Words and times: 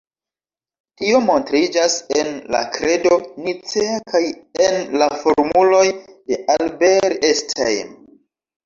Tio 1.01 1.19
montriĝas 1.25 1.97
en 2.21 2.31
la 2.57 2.63
Kredo 2.77 3.19
Nicea 3.45 4.01
kaj 4.15 4.25
en 4.67 4.83
la 5.03 5.11
formuloj 5.23 5.87
de 5.97 6.43
Albert 6.59 7.31
Einstein. 7.33 7.97